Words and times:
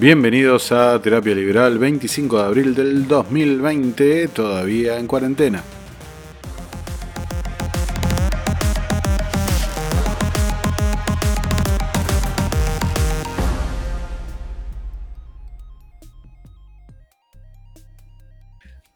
Bienvenidos 0.00 0.72
a 0.72 0.98
Terapia 1.02 1.34
Liberal 1.34 1.78
25 1.78 2.38
de 2.38 2.42
abril 2.42 2.74
del 2.74 3.06
2020, 3.06 4.28
todavía 4.28 4.98
en 4.98 5.06
cuarentena. 5.06 5.62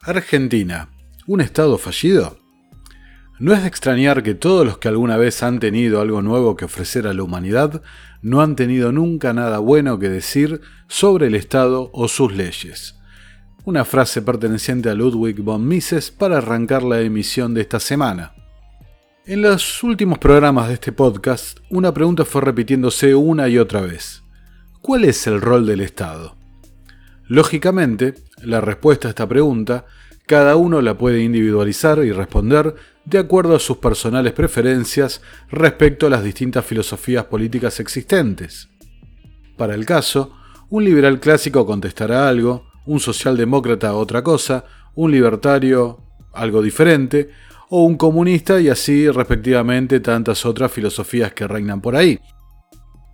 Argentina, 0.01 0.89
¿un 1.27 1.41
estado 1.41 1.77
fallido? 1.77 2.44
No 3.37 3.53
es 3.53 3.63
de 3.63 3.67
extrañar 3.67 4.23
que 4.23 4.33
todos 4.33 4.65
los 4.65 4.77
que 4.77 4.87
alguna 4.87 5.17
vez 5.17 5.43
han 5.43 5.59
tenido 5.59 5.99
algo 5.99 6.21
nuevo 6.21 6.55
que 6.55 6.63
ofrecer 6.63 7.05
a 7.05 7.13
la 7.13 7.23
humanidad 7.23 7.81
no 8.21 8.41
han 8.41 8.55
tenido 8.55 8.93
nunca 8.93 9.33
nada 9.33 9.59
bueno 9.59 9.99
que 9.99 10.07
decir 10.07 10.61
sobre 10.87 11.27
el 11.27 11.35
Estado 11.35 11.89
o 11.91 12.07
sus 12.07 12.33
leyes. 12.33 12.97
Una 13.65 13.83
frase 13.83 14.21
perteneciente 14.21 14.89
a 14.89 14.93
Ludwig 14.93 15.41
von 15.41 15.67
Mises 15.67 16.11
para 16.11 16.37
arrancar 16.37 16.81
la 16.83 17.01
emisión 17.01 17.53
de 17.53 17.61
esta 17.61 17.81
semana. 17.81 18.33
En 19.25 19.41
los 19.41 19.83
últimos 19.83 20.17
programas 20.17 20.69
de 20.69 20.75
este 20.75 20.93
podcast, 20.93 21.59
una 21.69 21.93
pregunta 21.93 22.23
fue 22.23 22.41
repitiéndose 22.41 23.15
una 23.15 23.49
y 23.49 23.57
otra 23.57 23.81
vez. 23.81 24.23
¿Cuál 24.81 25.03
es 25.03 25.27
el 25.27 25.41
rol 25.41 25.65
del 25.65 25.81
Estado? 25.81 26.37
Lógicamente, 27.27 28.13
la 28.43 28.61
respuesta 28.61 29.07
a 29.07 29.09
esta 29.09 29.27
pregunta 29.27 29.85
cada 30.27 30.55
uno 30.55 30.81
la 30.81 30.97
puede 30.97 31.21
individualizar 31.21 31.99
y 32.03 32.11
responder 32.11 32.75
de 33.05 33.19
acuerdo 33.19 33.55
a 33.55 33.59
sus 33.59 33.77
personales 33.77 34.33
preferencias 34.33 35.21
respecto 35.49 36.07
a 36.07 36.09
las 36.09 36.23
distintas 36.23 36.65
filosofías 36.65 37.25
políticas 37.25 37.79
existentes. 37.79 38.69
Para 39.57 39.75
el 39.75 39.85
caso, 39.85 40.33
un 40.69 40.83
liberal 40.83 41.19
clásico 41.19 41.65
contestará 41.65 42.27
algo, 42.27 42.65
un 42.85 42.99
socialdemócrata 42.99 43.93
otra 43.93 44.23
cosa, 44.23 44.65
un 44.95 45.11
libertario 45.11 46.01
algo 46.33 46.61
diferente, 46.61 47.29
o 47.69 47.83
un 47.83 47.97
comunista 47.97 48.59
y 48.59 48.69
así 48.69 49.09
respectivamente 49.09 49.99
tantas 49.99 50.45
otras 50.45 50.71
filosofías 50.71 51.33
que 51.33 51.47
reinan 51.47 51.81
por 51.81 51.95
ahí. 51.95 52.19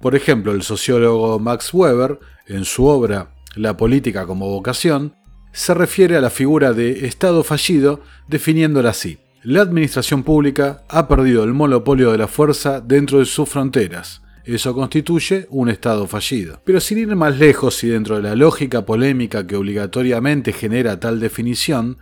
Por 0.01 0.15
ejemplo, 0.15 0.51
el 0.51 0.63
sociólogo 0.63 1.39
Max 1.39 1.73
Weber, 1.73 2.19
en 2.47 2.65
su 2.65 2.85
obra 2.85 3.35
La 3.55 3.77
política 3.77 4.25
como 4.25 4.49
vocación, 4.49 5.13
se 5.51 5.73
refiere 5.73 6.17
a 6.17 6.21
la 6.21 6.29
figura 6.29 6.73
de 6.73 7.05
Estado 7.05 7.43
fallido 7.43 8.01
definiéndola 8.27 8.91
así. 8.91 9.17
La 9.43 9.61
administración 9.61 10.23
pública 10.23 10.83
ha 10.87 11.07
perdido 11.07 11.43
el 11.43 11.53
monopolio 11.53 12.11
de 12.11 12.19
la 12.19 12.27
fuerza 12.27 12.79
dentro 12.79 13.19
de 13.19 13.25
sus 13.25 13.49
fronteras. 13.49 14.21
Eso 14.43 14.73
constituye 14.73 15.47
un 15.49 15.69
Estado 15.69 16.07
fallido. 16.07 16.61
Pero 16.63 16.79
sin 16.79 16.97
ir 16.99 17.15
más 17.15 17.37
lejos 17.37 17.83
y 17.83 17.89
dentro 17.89 18.17
de 18.17 18.23
la 18.23 18.35
lógica 18.35 18.85
polémica 18.85 19.45
que 19.45 19.55
obligatoriamente 19.55 20.53
genera 20.53 20.99
tal 20.99 21.19
definición, 21.19 21.97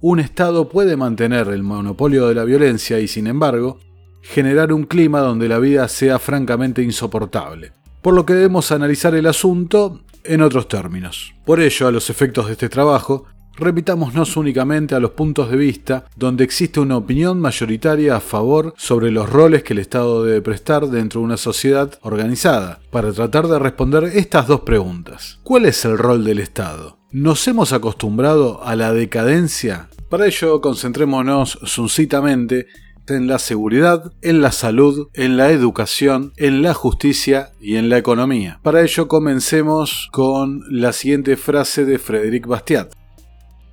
un 0.00 0.20
Estado 0.20 0.68
puede 0.68 0.96
mantener 0.96 1.48
el 1.48 1.62
monopolio 1.62 2.28
de 2.28 2.34
la 2.34 2.44
violencia 2.44 2.98
y, 2.98 3.08
sin 3.08 3.26
embargo, 3.26 3.78
generar 4.22 4.72
un 4.72 4.84
clima 4.84 5.20
donde 5.20 5.48
la 5.48 5.58
vida 5.58 5.86
sea 5.88 6.18
francamente 6.18 6.82
insoportable. 6.82 7.72
Por 8.02 8.14
lo 8.14 8.26
que 8.26 8.34
debemos 8.34 8.72
analizar 8.72 9.14
el 9.14 9.26
asunto 9.26 10.02
en 10.24 10.42
otros 10.42 10.68
términos. 10.68 11.34
Por 11.44 11.60
ello, 11.60 11.88
a 11.88 11.92
los 11.92 12.10
efectos 12.10 12.46
de 12.46 12.52
este 12.52 12.68
trabajo, 12.68 13.26
Repitámonos 13.56 14.36
únicamente 14.36 14.94
a 14.94 15.00
los 15.00 15.10
puntos 15.10 15.50
de 15.50 15.56
vista 15.56 16.06
donde 16.16 16.42
existe 16.42 16.80
una 16.80 16.96
opinión 16.96 17.38
mayoritaria 17.38 18.16
a 18.16 18.20
favor 18.20 18.72
sobre 18.78 19.10
los 19.10 19.28
roles 19.28 19.62
que 19.62 19.74
el 19.74 19.78
Estado 19.78 20.24
debe 20.24 20.40
prestar 20.40 20.88
dentro 20.88 21.20
de 21.20 21.26
una 21.26 21.36
sociedad 21.36 21.98
organizada, 22.00 22.80
para 22.90 23.12
tratar 23.12 23.48
de 23.48 23.58
responder 23.58 24.04
estas 24.04 24.46
dos 24.46 24.62
preguntas. 24.62 25.38
¿Cuál 25.42 25.66
es 25.66 25.84
el 25.84 25.98
rol 25.98 26.24
del 26.24 26.38
Estado? 26.38 26.98
¿Nos 27.10 27.46
hemos 27.46 27.74
acostumbrado 27.74 28.64
a 28.64 28.74
la 28.74 28.94
decadencia? 28.94 29.90
Para 30.08 30.26
ello, 30.26 30.60
concentrémonos 30.62 31.58
sucintamente 31.64 32.68
en 33.08 33.26
la 33.26 33.38
seguridad, 33.38 34.12
en 34.22 34.40
la 34.40 34.52
salud, 34.52 35.08
en 35.14 35.36
la 35.36 35.50
educación, 35.50 36.32
en 36.36 36.62
la 36.62 36.74
justicia 36.74 37.50
y 37.60 37.76
en 37.76 37.88
la 37.88 37.98
economía. 37.98 38.60
Para 38.62 38.82
ello 38.82 39.08
comencemos 39.08 40.08
con 40.12 40.62
la 40.70 40.92
siguiente 40.92 41.36
frase 41.36 41.84
de 41.84 41.98
Frédéric 41.98 42.46
Bastiat. 42.46 42.92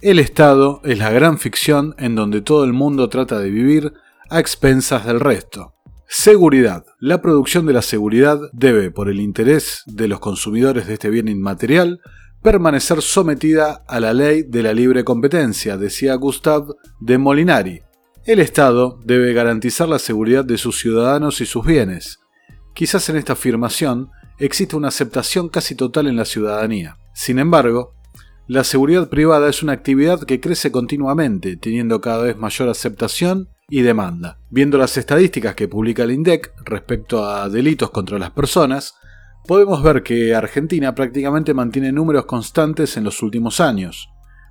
El 0.01 0.19
Estado 0.19 0.81
es 0.83 0.97
la 0.97 1.11
gran 1.11 1.37
ficción 1.37 1.93
en 1.97 2.15
donde 2.15 2.41
todo 2.41 2.63
el 2.63 2.73
mundo 2.73 3.09
trata 3.09 3.39
de 3.39 3.49
vivir 3.49 3.93
a 4.29 4.39
expensas 4.39 5.05
del 5.05 5.19
resto. 5.19 5.73
Seguridad. 6.07 6.85
La 6.99 7.21
producción 7.21 7.65
de 7.65 7.73
la 7.73 7.81
seguridad 7.81 8.39
debe, 8.51 8.91
por 8.91 9.09
el 9.09 9.19
interés 9.19 9.83
de 9.85 10.07
los 10.07 10.19
consumidores 10.19 10.87
de 10.87 10.93
este 10.93 11.09
bien 11.09 11.27
inmaterial, 11.27 11.99
permanecer 12.41 13.01
sometida 13.01 13.83
a 13.87 13.99
la 13.99 14.13
ley 14.13 14.43
de 14.43 14.63
la 14.63 14.73
libre 14.73 15.03
competencia, 15.03 15.77
decía 15.77 16.15
Gustave 16.15 16.73
de 16.99 17.17
Molinari, 17.17 17.81
el 18.31 18.39
Estado 18.39 18.99
debe 19.03 19.33
garantizar 19.33 19.89
la 19.89 19.97
seguridad 19.97 20.45
de 20.45 20.59
sus 20.59 20.79
ciudadanos 20.79 21.41
y 21.41 21.47
sus 21.47 21.65
bienes. 21.65 22.19
Quizás 22.75 23.09
en 23.09 23.17
esta 23.17 23.33
afirmación 23.33 24.11
existe 24.37 24.75
una 24.75 24.89
aceptación 24.89 25.49
casi 25.49 25.73
total 25.73 26.05
en 26.05 26.15
la 26.15 26.25
ciudadanía. 26.25 26.99
Sin 27.15 27.39
embargo, 27.39 27.95
la 28.45 28.63
seguridad 28.63 29.09
privada 29.09 29.49
es 29.49 29.63
una 29.63 29.73
actividad 29.73 30.21
que 30.21 30.39
crece 30.39 30.71
continuamente, 30.71 31.57
teniendo 31.57 32.01
cada 32.01 32.21
vez 32.21 32.37
mayor 32.37 32.69
aceptación 32.69 33.49
y 33.67 33.81
demanda. 33.81 34.37
Viendo 34.51 34.77
las 34.77 34.95
estadísticas 34.95 35.55
que 35.55 35.67
publica 35.67 36.03
el 36.03 36.11
INDEC 36.11 36.53
respecto 36.65 37.25
a 37.25 37.49
delitos 37.49 37.89
contra 37.89 38.19
las 38.19 38.29
personas, 38.29 38.93
podemos 39.47 39.81
ver 39.81 40.03
que 40.03 40.35
Argentina 40.35 40.93
prácticamente 40.93 41.55
mantiene 41.55 41.91
números 41.91 42.25
constantes 42.25 42.95
en 42.95 43.05
los 43.05 43.23
últimos 43.23 43.59
años. 43.59 44.07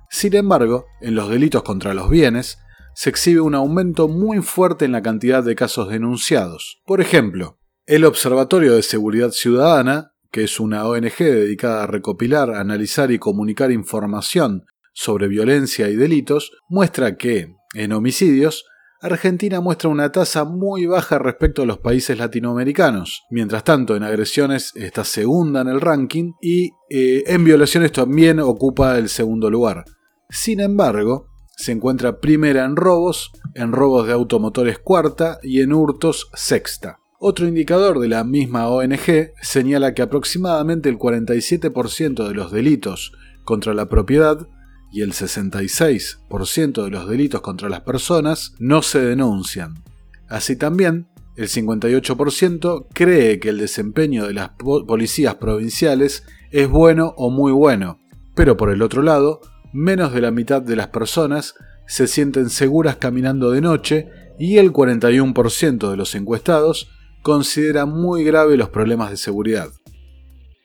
Sin 0.09 0.35
embargo, 0.35 0.85
en 0.99 1.15
los 1.15 1.29
delitos 1.29 1.63
contra 1.63 1.93
los 1.93 2.09
bienes, 2.09 2.59
se 2.93 3.09
exhibe 3.09 3.41
un 3.41 3.55
aumento 3.55 4.07
muy 4.07 4.41
fuerte 4.41 4.85
en 4.85 4.91
la 4.91 5.01
cantidad 5.01 5.43
de 5.43 5.55
casos 5.55 5.89
denunciados. 5.89 6.81
Por 6.85 7.01
ejemplo, 7.01 7.59
el 7.85 8.05
Observatorio 8.05 8.75
de 8.75 8.83
Seguridad 8.83 9.31
Ciudadana, 9.31 10.13
que 10.31 10.43
es 10.43 10.59
una 10.59 10.85
ONG 10.85 11.17
dedicada 11.17 11.83
a 11.83 11.87
recopilar, 11.87 12.51
analizar 12.51 13.11
y 13.11 13.19
comunicar 13.19 13.71
información 13.71 14.65
sobre 14.93 15.27
violencia 15.27 15.89
y 15.89 15.95
delitos, 15.95 16.51
muestra 16.67 17.17
que, 17.17 17.55
en 17.73 17.93
homicidios, 17.93 18.65
Argentina 19.01 19.61
muestra 19.61 19.89
una 19.89 20.11
tasa 20.11 20.43
muy 20.43 20.85
baja 20.85 21.19
respecto 21.19 21.61
a 21.61 21.65
los 21.65 21.77
países 21.77 22.17
latinoamericanos. 22.17 23.23
Mientras 23.29 23.63
tanto, 23.63 23.95
en 23.95 24.03
agresiones 24.03 24.73
está 24.75 25.05
segunda 25.05 25.61
en 25.61 25.69
el 25.69 25.79
ranking 25.79 26.33
y 26.41 26.71
eh, 26.89 27.23
en 27.27 27.45
violaciones 27.45 27.93
también 27.93 28.41
ocupa 28.41 28.97
el 28.97 29.07
segundo 29.07 29.49
lugar. 29.49 29.85
Sin 30.29 30.59
embargo, 30.59 31.28
se 31.59 31.73
encuentra 31.73 32.21
primera 32.21 32.63
en 32.63 32.77
robos, 32.77 33.33
en 33.53 33.73
robos 33.73 34.07
de 34.07 34.13
automotores 34.13 34.79
cuarta 34.79 35.39
y 35.43 35.59
en 35.59 35.73
hurtos 35.73 36.29
sexta. 36.33 36.99
Otro 37.19 37.49
indicador 37.49 37.99
de 37.99 38.07
la 38.07 38.23
misma 38.23 38.69
ONG 38.69 39.33
señala 39.41 39.93
que 39.93 40.01
aproximadamente 40.01 40.87
el 40.87 40.97
47% 40.97 42.29
de 42.29 42.33
los 42.33 42.53
delitos 42.53 43.11
contra 43.43 43.73
la 43.73 43.89
propiedad 43.89 44.47
y 44.89 45.01
el 45.01 45.11
66% 45.11 46.81
de 46.85 46.89
los 46.89 47.09
delitos 47.09 47.41
contra 47.41 47.67
las 47.67 47.81
personas 47.81 48.55
no 48.57 48.81
se 48.81 49.01
denuncian. 49.01 49.83
Así 50.29 50.55
también, 50.55 51.09
el 51.35 51.49
58% 51.49 52.87
cree 52.93 53.41
que 53.41 53.49
el 53.49 53.57
desempeño 53.57 54.25
de 54.25 54.33
las 54.33 54.51
policías 54.87 55.35
provinciales 55.35 56.23
es 56.51 56.69
bueno 56.69 57.13
o 57.17 57.29
muy 57.29 57.51
bueno, 57.51 57.99
pero 58.33 58.55
por 58.55 58.69
el 58.71 58.81
otro 58.81 59.01
lado, 59.01 59.41
menos 59.73 60.13
de 60.13 60.21
la 60.21 60.31
mitad 60.31 60.61
de 60.61 60.75
las 60.75 60.87
personas 60.87 61.55
se 61.87 62.07
sienten 62.07 62.49
seguras 62.49 62.97
caminando 62.97 63.51
de 63.51 63.61
noche 63.61 64.09
y 64.37 64.57
el 64.57 64.71
41% 64.71 65.89
de 65.89 65.97
los 65.97 66.15
encuestados 66.15 66.89
considera 67.21 67.85
muy 67.85 68.23
grave 68.23 68.57
los 68.57 68.69
problemas 68.69 69.09
de 69.09 69.17
seguridad. 69.17 69.69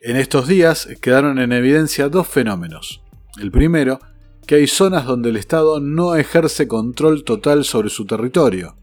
En 0.01 0.17
estos 0.17 0.47
días 0.47 0.89
quedaron 1.01 1.39
en 1.39 1.53
evidencia 1.53 2.09
dos 2.09 2.29
fenómenos. 2.29 3.03
El 3.41 3.51
primero, 3.51 4.01
que 4.47 4.56
hay 4.56 4.67
zonas 4.67 5.06
donde 5.06 5.31
el 5.31 5.37
Estado 5.37 5.81
no 5.81 6.15
ejerce 6.15 6.69
control 6.69 7.25
total 7.25 7.65
sobre 7.65 7.89
su 7.89 8.05
territorio, 8.05 8.77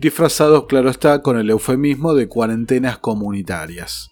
disfrazados 0.00 0.66
claro 0.66 0.90
está 0.90 1.22
con 1.22 1.38
el 1.38 1.48
eufemismo 1.50 2.14
de 2.14 2.28
cuarentenas 2.28 2.98
comunitarias. 2.98 4.10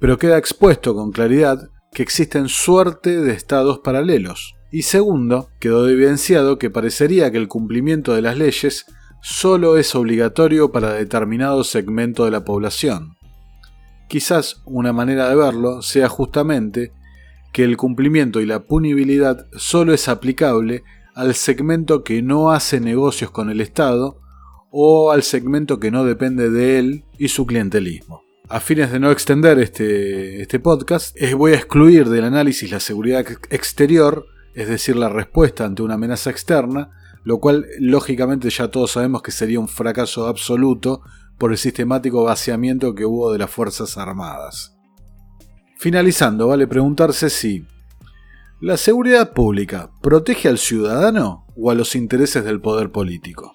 Pero 0.00 0.18
queda 0.18 0.38
expuesto 0.38 0.94
con 0.94 1.12
claridad 1.12 1.70
que 1.96 2.02
existen 2.02 2.50
suerte 2.50 3.22
de 3.22 3.32
estados 3.32 3.78
paralelos. 3.78 4.54
Y 4.70 4.82
segundo, 4.82 5.48
quedó 5.58 5.88
evidenciado 5.88 6.58
que 6.58 6.68
parecería 6.68 7.32
que 7.32 7.38
el 7.38 7.48
cumplimiento 7.48 8.14
de 8.14 8.20
las 8.20 8.36
leyes 8.36 8.84
solo 9.22 9.78
es 9.78 9.94
obligatorio 9.94 10.70
para 10.72 10.92
determinado 10.92 11.64
segmento 11.64 12.26
de 12.26 12.32
la 12.32 12.44
población. 12.44 13.16
Quizás 14.10 14.60
una 14.66 14.92
manera 14.92 15.30
de 15.30 15.36
verlo 15.36 15.80
sea 15.80 16.10
justamente 16.10 16.92
que 17.54 17.64
el 17.64 17.78
cumplimiento 17.78 18.42
y 18.42 18.46
la 18.46 18.66
punibilidad 18.66 19.46
solo 19.56 19.94
es 19.94 20.06
aplicable 20.10 20.84
al 21.14 21.34
segmento 21.34 22.04
que 22.04 22.20
no 22.20 22.50
hace 22.50 22.78
negocios 22.78 23.30
con 23.30 23.48
el 23.48 23.62
Estado 23.62 24.20
o 24.70 25.12
al 25.12 25.22
segmento 25.22 25.80
que 25.80 25.90
no 25.90 26.04
depende 26.04 26.50
de 26.50 26.78
él 26.78 27.04
y 27.18 27.28
su 27.28 27.46
clientelismo. 27.46 28.25
A 28.48 28.60
fines 28.60 28.92
de 28.92 29.00
no 29.00 29.10
extender 29.10 29.58
este, 29.58 30.40
este 30.40 30.60
podcast, 30.60 31.16
voy 31.36 31.52
a 31.52 31.56
excluir 31.56 32.08
del 32.08 32.24
análisis 32.24 32.70
la 32.70 32.78
seguridad 32.78 33.26
exterior, 33.50 34.26
es 34.54 34.68
decir, 34.68 34.94
la 34.94 35.08
respuesta 35.08 35.64
ante 35.64 35.82
una 35.82 35.94
amenaza 35.94 36.30
externa, 36.30 36.90
lo 37.24 37.40
cual 37.40 37.66
lógicamente 37.80 38.48
ya 38.50 38.68
todos 38.68 38.92
sabemos 38.92 39.22
que 39.22 39.32
sería 39.32 39.58
un 39.58 39.66
fracaso 39.66 40.28
absoluto 40.28 41.02
por 41.38 41.50
el 41.50 41.58
sistemático 41.58 42.22
vaciamiento 42.22 42.94
que 42.94 43.04
hubo 43.04 43.32
de 43.32 43.38
las 43.38 43.50
Fuerzas 43.50 43.98
Armadas. 43.98 44.76
Finalizando, 45.76 46.46
vale 46.46 46.68
preguntarse 46.68 47.30
si 47.30 47.66
la 48.60 48.76
seguridad 48.76 49.32
pública 49.32 49.90
protege 50.00 50.48
al 50.48 50.58
ciudadano 50.58 51.46
o 51.56 51.72
a 51.72 51.74
los 51.74 51.96
intereses 51.96 52.44
del 52.44 52.60
poder 52.60 52.92
político. 52.92 53.52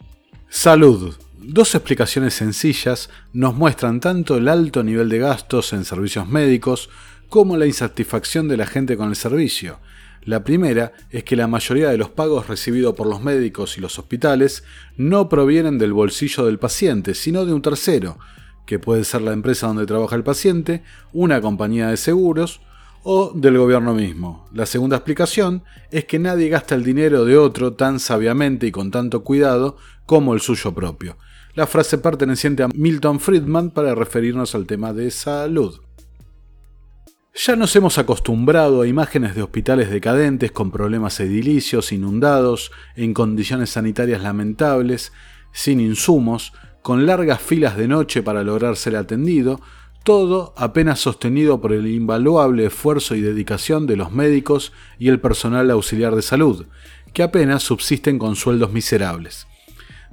Salud. 0.50 1.16
Dos 1.44 1.74
explicaciones 1.74 2.36
sencillas 2.36 3.10
nos 3.34 3.56
muestran 3.56 4.00
tanto 4.00 4.38
el 4.38 4.48
alto 4.48 4.84
nivel 4.84 5.10
de 5.10 5.18
gastos 5.18 5.74
en 5.74 5.86
servicios 5.86 6.28
médicos 6.28 6.92
como 7.30 7.58
la 7.58 7.66
insatisfacción 7.66 8.48
de 8.48 8.58
la 8.58 8.68
gente 8.68 8.96
con 8.96 9.10
el 9.10 9.16
servicio. 9.16 9.80
La 10.24 10.44
primera 10.44 10.94
es 11.10 11.24
que 11.24 11.36
la 11.36 11.48
mayoría 11.48 11.90
de 11.90 11.98
los 11.98 12.10
pagos 12.10 12.48
recibidos 12.48 12.94
por 12.94 13.08
los 13.08 13.24
médicos 13.24 13.76
y 13.76 13.82
los 13.82 13.98
hospitales 13.98 14.64
no 14.98 15.30
provienen 15.30 15.80
del 15.80 15.94
bolsillo 15.94 16.46
del 16.46 16.60
paciente, 16.60 17.16
sino 17.16 17.44
de 17.44 17.54
un 17.54 17.64
tercero, 17.64 18.20
que 18.68 18.78
puede 18.78 19.04
ser 19.04 19.24
la 19.24 19.34
empresa 19.34 19.66
donde 19.66 19.88
trabaja 19.88 20.16
el 20.16 20.24
paciente, 20.24 20.84
una 21.12 21.42
compañía 21.42 21.88
de 21.88 21.98
seguros 21.98 22.62
o 23.02 23.34
del 23.34 23.58
gobierno 23.58 23.96
mismo. 23.96 24.48
La 24.54 24.68
segunda 24.68 24.98
explicación 24.98 25.64
es 25.90 26.06
que 26.06 26.20
nadie 26.20 26.50
gasta 26.50 26.76
el 26.76 26.84
dinero 26.84 27.26
de 27.26 27.36
otro 27.36 27.74
tan 27.74 28.00
sabiamente 28.00 28.68
y 28.68 28.72
con 28.72 28.92
tanto 28.92 29.24
cuidado 29.24 29.78
como 30.06 30.36
el 30.36 30.42
suyo 30.42 30.76
propio. 30.76 31.18
La 31.54 31.68
frase 31.68 31.98
perteneciente 31.98 32.64
a 32.64 32.70
Milton 32.74 33.20
Friedman 33.20 33.72
para 33.72 33.94
referirnos 33.94 34.56
al 34.56 34.66
tema 34.66 34.94
de 34.94 35.12
salud. 35.12 35.82
Ya 37.34 37.58
nos 37.58 37.76
hemos 37.76 37.98
acostumbrado 37.98 38.82
a 38.82 38.88
imágenes 38.88 39.36
de 39.36 39.42
hospitales 39.42 39.90
decadentes 39.90 40.52
con 40.54 40.72
problemas 40.72 41.20
edilicios, 41.20 41.92
inundados, 41.92 42.72
en 42.96 43.14
condiciones 43.14 43.72
sanitarias 43.72 44.22
lamentables, 44.22 45.12
sin 45.52 45.82
insumos, 45.82 46.54
con 46.82 47.06
largas 47.06 47.42
filas 47.42 47.76
de 47.76 47.90
noche 47.90 48.24
para 48.24 48.44
lograr 48.44 48.78
ser 48.78 48.96
atendido, 48.96 49.60
todo 50.04 50.54
apenas 50.56 51.00
sostenido 51.00 51.60
por 51.60 51.74
el 51.74 51.88
invaluable 51.88 52.66
esfuerzo 52.66 53.14
y 53.16 53.22
dedicación 53.22 53.88
de 53.88 53.98
los 53.98 54.12
médicos 54.12 54.72
y 55.00 55.10
el 55.10 55.20
personal 55.20 55.70
auxiliar 55.70 56.16
de 56.16 56.22
salud, 56.22 56.66
que 57.14 57.24
apenas 57.24 57.62
subsisten 57.62 58.18
con 58.18 58.38
sueldos 58.38 58.72
miserables. 58.72 59.48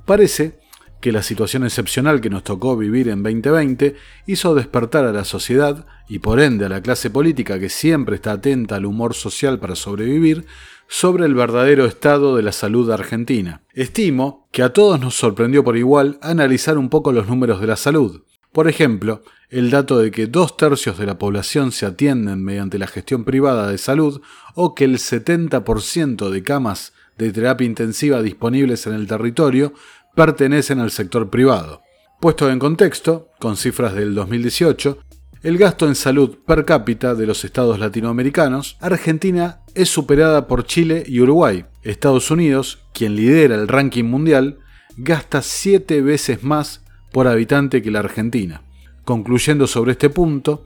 Parece 0.04 0.57
que 1.00 1.12
la 1.12 1.22
situación 1.22 1.64
excepcional 1.64 2.20
que 2.20 2.30
nos 2.30 2.44
tocó 2.44 2.76
vivir 2.76 3.08
en 3.08 3.22
2020 3.22 3.94
hizo 4.26 4.54
despertar 4.54 5.04
a 5.04 5.12
la 5.12 5.24
sociedad 5.24 5.86
y 6.08 6.18
por 6.18 6.40
ende 6.40 6.66
a 6.66 6.68
la 6.68 6.82
clase 6.82 7.10
política 7.10 7.58
que 7.58 7.68
siempre 7.68 8.16
está 8.16 8.32
atenta 8.32 8.76
al 8.76 8.86
humor 8.86 9.14
social 9.14 9.58
para 9.58 9.76
sobrevivir 9.76 10.46
sobre 10.88 11.26
el 11.26 11.34
verdadero 11.34 11.84
estado 11.84 12.34
de 12.36 12.42
la 12.42 12.52
salud 12.52 12.90
argentina. 12.90 13.62
Estimo 13.74 14.48
que 14.50 14.62
a 14.62 14.72
todos 14.72 14.98
nos 14.98 15.14
sorprendió 15.14 15.62
por 15.62 15.76
igual 15.76 16.18
analizar 16.22 16.78
un 16.78 16.88
poco 16.88 17.12
los 17.12 17.28
números 17.28 17.60
de 17.60 17.66
la 17.66 17.76
salud. 17.76 18.22
Por 18.52 18.68
ejemplo, 18.68 19.22
el 19.50 19.70
dato 19.70 19.98
de 19.98 20.10
que 20.10 20.26
dos 20.26 20.56
tercios 20.56 20.98
de 20.98 21.06
la 21.06 21.18
población 21.18 21.72
se 21.72 21.86
atienden 21.86 22.42
mediante 22.42 22.78
la 22.78 22.86
gestión 22.86 23.24
privada 23.24 23.70
de 23.70 23.78
salud 23.78 24.20
o 24.54 24.74
que 24.74 24.84
el 24.84 24.96
70% 24.96 26.30
de 26.30 26.42
camas 26.42 26.92
de 27.18 27.32
terapia 27.32 27.66
intensiva 27.66 28.22
disponibles 28.22 28.86
en 28.86 28.94
el 28.94 29.06
territorio 29.06 29.74
pertenecen 30.18 30.80
al 30.80 30.90
sector 30.90 31.30
privado. 31.30 31.82
Puesto 32.20 32.50
en 32.50 32.58
contexto, 32.58 33.28
con 33.38 33.56
cifras 33.56 33.94
del 33.94 34.16
2018, 34.16 34.98
el 35.44 35.58
gasto 35.58 35.86
en 35.86 35.94
salud 35.94 36.38
per 36.44 36.64
cápita 36.64 37.14
de 37.14 37.24
los 37.24 37.44
estados 37.44 37.78
latinoamericanos, 37.78 38.76
Argentina 38.80 39.60
es 39.76 39.88
superada 39.88 40.48
por 40.48 40.64
Chile 40.64 41.04
y 41.06 41.20
Uruguay. 41.20 41.66
Estados 41.84 42.32
Unidos, 42.32 42.80
quien 42.92 43.14
lidera 43.14 43.54
el 43.54 43.68
ranking 43.68 44.06
mundial, 44.06 44.58
gasta 44.96 45.40
siete 45.40 46.00
veces 46.00 46.42
más 46.42 46.84
por 47.12 47.28
habitante 47.28 47.80
que 47.80 47.92
la 47.92 48.00
Argentina. 48.00 48.62
Concluyendo 49.04 49.68
sobre 49.68 49.92
este 49.92 50.10
punto, 50.10 50.64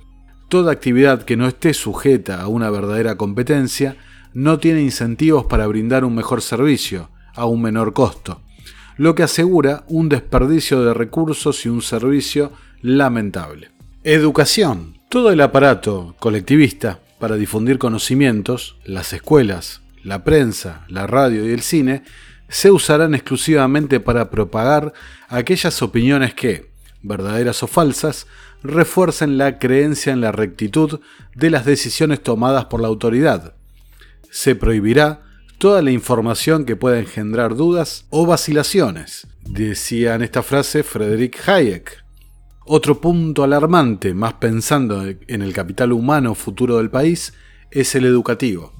toda 0.49 0.72
actividad 0.72 1.25
que 1.25 1.37
no 1.37 1.46
esté 1.46 1.75
sujeta 1.75 2.40
a 2.40 2.49
una 2.49 2.70
verdadera 2.70 3.19
competencia 3.19 3.99
no 4.32 4.58
tiene 4.58 4.81
incentivos 4.81 5.44
para 5.44 5.66
brindar 5.66 6.06
un 6.06 6.14
mejor 6.14 6.40
servicio, 6.40 7.10
a 7.34 7.44
un 7.44 7.60
menor 7.60 7.93
costo, 7.93 8.40
lo 8.96 9.14
que 9.14 9.22
asegura 9.22 9.84
un 9.88 10.08
desperdicio 10.08 10.84
de 10.84 10.94
recursos 10.94 11.64
y 11.66 11.68
un 11.68 11.82
servicio 11.82 12.52
lamentable. 12.80 13.70
Educación. 14.04 14.98
Todo 15.08 15.30
el 15.30 15.40
aparato 15.40 16.14
colectivista 16.18 17.00
para 17.18 17.36
difundir 17.36 17.78
conocimientos, 17.78 18.76
las 18.84 19.12
escuelas, 19.12 19.82
la 20.02 20.24
prensa, 20.24 20.84
la 20.88 21.06
radio 21.06 21.46
y 21.46 21.52
el 21.52 21.62
cine, 21.62 22.02
se 22.48 22.70
usarán 22.70 23.14
exclusivamente 23.14 24.00
para 24.00 24.30
propagar 24.30 24.92
aquellas 25.28 25.80
opiniones 25.82 26.34
que, 26.34 26.70
verdaderas 27.02 27.62
o 27.62 27.66
falsas, 27.66 28.26
refuercen 28.62 29.38
la 29.38 29.58
creencia 29.58 30.12
en 30.12 30.20
la 30.20 30.32
rectitud 30.32 31.00
de 31.34 31.50
las 31.50 31.64
decisiones 31.64 32.22
tomadas 32.22 32.66
por 32.66 32.80
la 32.80 32.88
autoridad. 32.88 33.54
Se 34.30 34.54
prohibirá 34.54 35.22
toda 35.62 35.81
la 35.81 35.93
información 35.93 36.64
que 36.64 36.75
pueda 36.75 36.99
engendrar 36.99 37.55
dudas 37.55 38.06
o 38.11 38.26
vacilaciones, 38.26 39.29
decía 39.44 40.17
en 40.17 40.23
esta 40.23 40.43
frase 40.43 40.82
Frederick 40.82 41.49
Hayek. 41.49 42.05
Otro 42.67 43.00
punto 43.00 43.44
alarmante, 43.44 44.12
más 44.12 44.32
pensando 44.32 45.05
en 45.06 45.41
el 45.41 45.53
capital 45.53 45.93
humano 45.93 46.35
futuro 46.35 46.79
del 46.79 46.91
país, 46.91 47.32
es 47.70 47.94
el 47.94 48.06
educativo. 48.06 48.73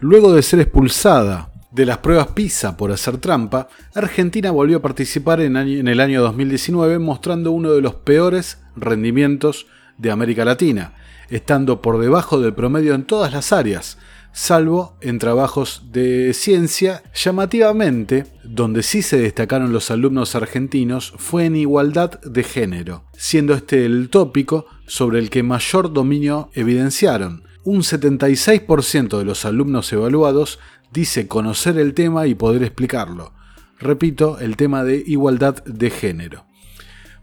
Luego 0.00 0.34
de 0.34 0.42
ser 0.42 0.58
expulsada 0.58 1.52
de 1.70 1.86
las 1.86 1.98
pruebas 1.98 2.26
PISA 2.34 2.76
por 2.76 2.90
hacer 2.90 3.18
trampa, 3.18 3.68
Argentina 3.94 4.50
volvió 4.50 4.78
a 4.78 4.82
participar 4.82 5.40
en, 5.40 5.56
el 5.56 6.00
año 6.00 6.22
2019 6.22 6.98
mostrando 6.98 7.52
uno 7.52 7.70
de 7.70 7.82
los 7.82 7.94
peores 7.94 8.60
rendimientos 8.74 9.68
de 9.96 10.10
América 10.10 10.44
Latina, 10.44 10.94
estando 11.30 11.80
por 11.80 12.00
debajo 12.00 12.40
del 12.40 12.52
promedio 12.52 12.96
en 12.96 13.04
todas 13.04 13.32
las 13.32 13.52
áreas, 13.52 13.96
salvo 14.36 14.98
en 15.00 15.18
trabajos 15.18 15.84
de 15.92 16.34
ciencia. 16.34 17.02
Llamativamente, 17.14 18.26
donde 18.44 18.82
sí 18.82 19.00
se 19.00 19.16
destacaron 19.16 19.72
los 19.72 19.90
alumnos 19.90 20.34
argentinos 20.34 21.14
fue 21.16 21.46
en 21.46 21.56
igualdad 21.56 22.20
de 22.20 22.44
género, 22.44 23.04
siendo 23.16 23.54
este 23.54 23.86
el 23.86 24.10
tópico 24.10 24.66
sobre 24.86 25.20
el 25.20 25.30
que 25.30 25.42
mayor 25.42 25.92
dominio 25.92 26.50
evidenciaron. 26.52 27.44
Un 27.64 27.80
76% 27.80 29.18
de 29.18 29.24
los 29.24 29.46
alumnos 29.46 29.90
evaluados 29.92 30.60
dice 30.92 31.26
conocer 31.26 31.78
el 31.78 31.94
tema 31.94 32.26
y 32.26 32.34
poder 32.34 32.62
explicarlo. 32.62 33.32
Repito, 33.78 34.38
el 34.38 34.56
tema 34.56 34.84
de 34.84 35.02
igualdad 35.06 35.64
de 35.64 35.90
género. 35.90 36.44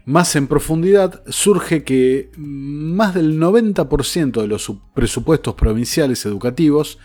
Más 0.06 0.36
en 0.36 0.48
profundidad, 0.48 1.22
surge 1.28 1.82
que 1.82 2.30
más 2.36 3.14
del 3.14 3.40
90% 3.40 4.42
de 4.42 4.46
los 4.46 4.70
presupuestos 4.94 5.54
provinciales 5.54 6.26
educativos 6.26 6.98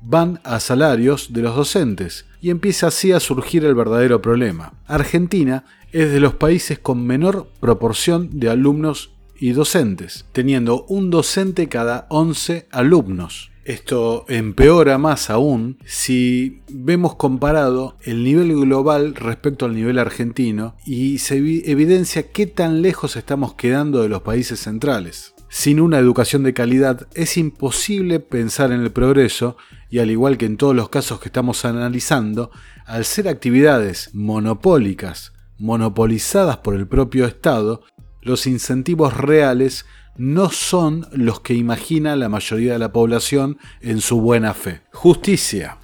van 0.00 0.40
a 0.44 0.60
salarios 0.60 1.32
de 1.32 1.42
los 1.42 1.56
docentes 1.56 2.26
y 2.40 2.50
empieza 2.50 2.88
así 2.88 3.10
a 3.10 3.20
surgir 3.20 3.64
el 3.64 3.74
verdadero 3.74 4.22
problema. 4.22 4.74
Argentina 4.86 5.64
es 5.92 6.12
de 6.12 6.20
los 6.20 6.34
países 6.34 6.78
con 6.78 7.04
menor 7.04 7.48
proporción 7.58 8.38
de 8.38 8.50
alumnos 8.50 9.10
y 9.40 9.52
docentes, 9.52 10.26
teniendo 10.32 10.84
un 10.84 11.10
docente 11.10 11.68
cada 11.68 12.06
11 12.10 12.68
alumnos. 12.70 13.50
Esto 13.64 14.26
empeora 14.28 14.98
más 14.98 15.30
aún 15.30 15.78
si 15.86 16.60
vemos 16.70 17.14
comparado 17.14 17.96
el 18.02 18.22
nivel 18.22 18.54
global 18.54 19.14
respecto 19.14 19.64
al 19.64 19.74
nivel 19.74 19.98
argentino 19.98 20.76
y 20.84 21.16
se 21.18 21.36
evidencia 21.36 22.30
qué 22.30 22.46
tan 22.46 22.82
lejos 22.82 23.16
estamos 23.16 23.54
quedando 23.54 24.02
de 24.02 24.10
los 24.10 24.20
países 24.20 24.60
centrales. 24.60 25.34
Sin 25.48 25.80
una 25.80 25.98
educación 25.98 26.42
de 26.42 26.52
calidad 26.52 27.06
es 27.14 27.38
imposible 27.38 28.20
pensar 28.20 28.70
en 28.70 28.82
el 28.82 28.92
progreso 28.92 29.56
y 29.88 30.00
al 30.00 30.10
igual 30.10 30.36
que 30.36 30.44
en 30.44 30.58
todos 30.58 30.76
los 30.76 30.90
casos 30.90 31.20
que 31.20 31.28
estamos 31.28 31.64
analizando, 31.64 32.50
al 32.84 33.06
ser 33.06 33.28
actividades 33.28 34.10
monopólicas, 34.12 35.32
monopolizadas 35.58 36.58
por 36.58 36.74
el 36.74 36.86
propio 36.86 37.24
Estado, 37.24 37.82
los 38.20 38.46
incentivos 38.46 39.16
reales 39.16 39.86
no 40.16 40.50
son 40.50 41.06
los 41.12 41.40
que 41.40 41.54
imagina 41.54 42.16
la 42.16 42.28
mayoría 42.28 42.74
de 42.74 42.78
la 42.78 42.92
población 42.92 43.58
en 43.80 44.00
su 44.00 44.20
buena 44.20 44.54
fe. 44.54 44.82
Justicia. 44.92 45.78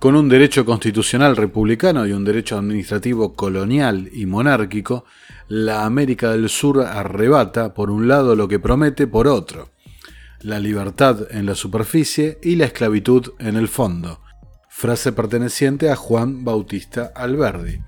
Con 0.00 0.16
un 0.16 0.28
derecho 0.28 0.64
constitucional 0.64 1.36
republicano 1.36 2.06
y 2.06 2.12
un 2.12 2.24
derecho 2.24 2.58
administrativo 2.58 3.34
colonial 3.34 4.10
y 4.12 4.26
monárquico, 4.26 5.04
la 5.48 5.84
América 5.84 6.32
del 6.32 6.48
Sur 6.48 6.80
arrebata 6.80 7.74
por 7.74 7.90
un 7.90 8.08
lado 8.08 8.36
lo 8.36 8.48
que 8.48 8.58
promete 8.58 9.06
por 9.06 9.28
otro, 9.28 9.70
la 10.40 10.58
libertad 10.58 11.28
en 11.30 11.46
la 11.46 11.54
superficie 11.54 12.38
y 12.42 12.56
la 12.56 12.66
esclavitud 12.66 13.32
en 13.38 13.56
el 13.56 13.68
fondo. 13.68 14.20
Frase 14.68 15.12
perteneciente 15.12 15.88
a 15.88 15.96
Juan 15.96 16.44
Bautista 16.44 17.12
Alberdi. 17.14 17.80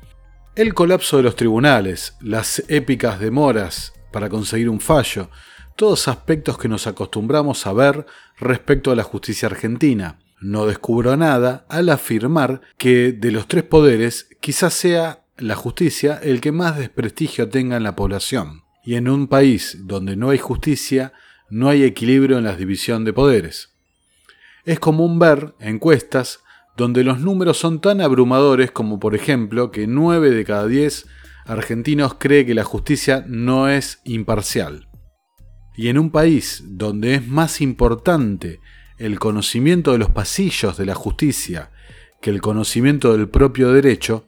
El 0.54 0.72
colapso 0.72 1.18
de 1.18 1.24
los 1.24 1.36
tribunales, 1.36 2.16
las 2.20 2.62
épicas 2.68 3.20
demoras 3.20 3.92
para 4.10 4.30
conseguir 4.30 4.70
un 4.70 4.80
fallo, 4.80 5.28
todos 5.76 6.08
aspectos 6.08 6.58
que 6.58 6.68
nos 6.68 6.86
acostumbramos 6.86 7.66
a 7.66 7.72
ver 7.72 8.06
respecto 8.38 8.90
a 8.90 8.96
la 8.96 9.02
justicia 9.02 9.46
argentina. 9.46 10.18
No 10.40 10.66
descubro 10.66 11.16
nada 11.16 11.66
al 11.68 11.88
afirmar 11.90 12.62
que 12.78 13.12
de 13.12 13.30
los 13.30 13.46
tres 13.46 13.62
poderes 13.62 14.28
quizás 14.40 14.74
sea 14.74 15.22
la 15.38 15.54
justicia 15.54 16.18
el 16.22 16.40
que 16.40 16.52
más 16.52 16.78
desprestigio 16.78 17.48
tenga 17.48 17.76
en 17.76 17.82
la 17.82 17.94
población. 17.94 18.62
Y 18.84 18.94
en 18.94 19.08
un 19.08 19.28
país 19.28 19.78
donde 19.84 20.16
no 20.16 20.30
hay 20.30 20.38
justicia, 20.38 21.12
no 21.50 21.68
hay 21.68 21.84
equilibrio 21.84 22.38
en 22.38 22.44
la 22.44 22.56
división 22.56 23.04
de 23.04 23.12
poderes. 23.12 23.74
Es 24.64 24.80
común 24.80 25.18
ver 25.18 25.54
encuestas 25.60 26.40
donde 26.76 27.04
los 27.04 27.20
números 27.20 27.58
son 27.58 27.80
tan 27.80 28.00
abrumadores 28.00 28.70
como 28.70 28.98
por 28.98 29.14
ejemplo 29.14 29.70
que 29.70 29.86
9 29.86 30.30
de 30.30 30.44
cada 30.44 30.66
10 30.66 31.06
argentinos 31.46 32.14
cree 32.18 32.44
que 32.44 32.54
la 32.54 32.64
justicia 32.64 33.24
no 33.26 33.68
es 33.68 34.00
imparcial. 34.04 34.85
Y 35.76 35.88
en 35.88 35.98
un 35.98 36.10
país 36.10 36.64
donde 36.66 37.14
es 37.14 37.28
más 37.28 37.60
importante 37.60 38.60
el 38.98 39.18
conocimiento 39.18 39.92
de 39.92 39.98
los 39.98 40.10
pasillos 40.10 40.76
de 40.76 40.86
la 40.86 40.94
justicia 40.94 41.70
que 42.20 42.30
el 42.30 42.40
conocimiento 42.40 43.12
del 43.12 43.28
propio 43.28 43.72
derecho, 43.72 44.24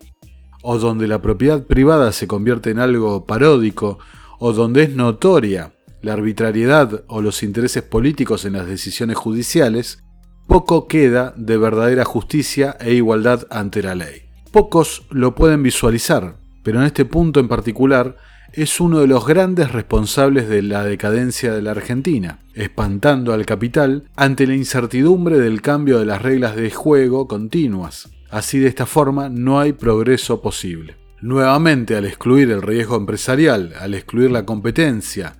o 0.63 0.79
donde 0.79 1.09
la 1.09 1.23
propiedad 1.23 1.65
privada 1.65 2.13
se 2.13 2.27
convierte 2.27 2.71
en 2.71 2.79
algo 2.79 3.25
paródico, 3.25 3.99
o 4.39 4.53
donde 4.53 4.85
es 4.85 4.95
notoria 4.95 5.73
la 6.03 6.13
arbitrariedad 6.13 7.05
o 7.09 7.23
los 7.23 7.43
intereses 7.43 7.83
políticos 7.83 8.45
en 8.45 8.53
las 8.53 8.67
decisiones 8.67 9.17
judiciales, 9.17 10.05
poco 10.47 10.87
queda 10.87 11.35
de 11.37 11.57
verdadera 11.57 12.05
justicia 12.05 12.77
e 12.81 12.95
igualdad 12.95 13.47
ante 13.51 13.83
la 13.83 13.95
ley. 13.95 14.23
Pocos 14.53 15.07
lo 15.11 15.35
pueden 15.35 15.63
visualizar, 15.63 16.37
pero 16.63 16.81
en 16.81 16.87
este 16.87 17.05
punto 17.05 17.41
en 17.41 17.49
particular 17.49 18.17
es 18.53 18.81
uno 18.81 19.01
de 19.01 19.07
los 19.07 19.27
grandes 19.27 19.73
responsables 19.73 20.49
de 20.49 20.63
la 20.63 20.85
decadencia 20.85 21.53
de 21.53 21.63
la 21.63 21.73
Argentina, 21.73 22.41
espantando 22.55 23.33
al 23.33 23.47
capital 23.47 24.05
ante 24.17 24.47
la 24.47 24.55
incertidumbre 24.55 25.39
del 25.39 25.61
cambio 25.61 25.99
de 25.99 26.07
las 26.07 26.23
reglas 26.23 26.57
de 26.57 26.71
juego 26.71 27.29
continuas. 27.29 28.09
Así 28.31 28.59
de 28.59 28.69
esta 28.69 28.87
forma 28.87 29.29
no 29.29 29.61
hay 29.61 29.73
progreso 29.73 30.41
posible. 30.43 30.97
Nuevamente, 31.21 31.97
al 31.97 32.05
excluir 32.05 32.51
el 32.51 32.63
riesgo 32.63 32.97
empresarial, 32.97 33.75
al 33.79 33.95
excluir 33.95 34.31
la 34.31 34.47
competencia, 34.47 35.37